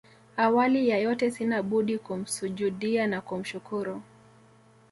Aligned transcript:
Awali 0.37 0.89
ya 0.89 0.97
yote 0.97 1.31
sina 1.31 1.63
budi 1.63 1.97
kumsujudiya 1.97 3.07
na 3.07 3.21
kumshukuru 3.21 4.01